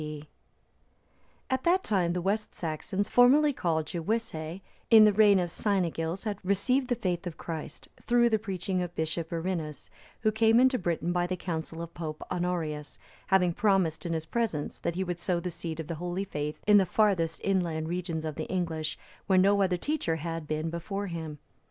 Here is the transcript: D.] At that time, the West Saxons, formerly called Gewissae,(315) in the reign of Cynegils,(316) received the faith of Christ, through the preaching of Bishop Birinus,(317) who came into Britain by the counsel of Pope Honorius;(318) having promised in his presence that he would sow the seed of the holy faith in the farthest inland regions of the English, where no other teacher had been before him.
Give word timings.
D.] 0.01 0.23
At 1.47 1.63
that 1.63 1.83
time, 1.83 2.13
the 2.13 2.23
West 2.23 2.55
Saxons, 2.55 3.07
formerly 3.07 3.53
called 3.53 3.85
Gewissae,(315) 3.85 4.61
in 4.89 5.03
the 5.05 5.13
reign 5.13 5.37
of 5.37 5.51
Cynegils,(316) 5.51 6.37
received 6.43 6.87
the 6.87 6.95
faith 6.95 7.27
of 7.27 7.37
Christ, 7.37 7.87
through 8.07 8.29
the 8.31 8.39
preaching 8.39 8.81
of 8.81 8.95
Bishop 8.95 9.29
Birinus,(317) 9.29 9.89
who 10.21 10.31
came 10.31 10.59
into 10.59 10.79
Britain 10.79 11.11
by 11.13 11.27
the 11.27 11.37
counsel 11.37 11.83
of 11.83 11.93
Pope 11.93 12.23
Honorius;(318) 12.31 12.97
having 13.27 13.53
promised 13.53 14.03
in 14.03 14.13
his 14.13 14.25
presence 14.25 14.79
that 14.79 14.95
he 14.95 15.03
would 15.03 15.19
sow 15.19 15.39
the 15.39 15.51
seed 15.51 15.79
of 15.79 15.85
the 15.85 15.93
holy 16.01 16.23
faith 16.25 16.57
in 16.65 16.77
the 16.77 16.87
farthest 16.87 17.39
inland 17.43 17.87
regions 17.87 18.25
of 18.25 18.33
the 18.33 18.45
English, 18.45 18.97
where 19.27 19.37
no 19.37 19.61
other 19.61 19.77
teacher 19.77 20.15
had 20.15 20.47
been 20.47 20.71
before 20.71 21.05
him. 21.05 21.37